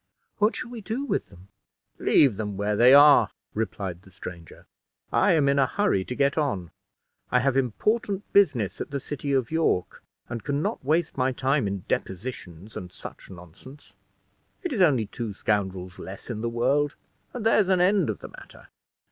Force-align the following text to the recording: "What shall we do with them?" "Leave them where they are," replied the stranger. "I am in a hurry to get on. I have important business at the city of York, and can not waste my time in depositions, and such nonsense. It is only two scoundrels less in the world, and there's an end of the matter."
"What 0.39 0.55
shall 0.55 0.71
we 0.71 0.81
do 0.81 1.05
with 1.05 1.29
them?" 1.29 1.49
"Leave 1.99 2.37
them 2.37 2.57
where 2.57 2.75
they 2.75 2.91
are," 2.91 3.29
replied 3.53 4.01
the 4.01 4.09
stranger. 4.09 4.65
"I 5.13 5.33
am 5.33 5.47
in 5.47 5.59
a 5.59 5.67
hurry 5.67 6.03
to 6.05 6.15
get 6.15 6.39
on. 6.39 6.71
I 7.31 7.39
have 7.41 7.55
important 7.55 8.23
business 8.33 8.81
at 8.81 8.89
the 8.89 8.99
city 8.99 9.31
of 9.31 9.51
York, 9.51 10.03
and 10.27 10.43
can 10.43 10.59
not 10.63 10.83
waste 10.83 11.17
my 11.19 11.31
time 11.31 11.67
in 11.67 11.83
depositions, 11.87 12.75
and 12.75 12.91
such 12.91 13.29
nonsense. 13.29 13.93
It 14.63 14.73
is 14.73 14.81
only 14.81 15.05
two 15.05 15.35
scoundrels 15.35 15.99
less 15.99 16.31
in 16.31 16.41
the 16.41 16.49
world, 16.49 16.95
and 17.31 17.45
there's 17.45 17.69
an 17.69 17.79
end 17.79 18.09
of 18.09 18.21
the 18.21 18.29
matter." 18.29 18.69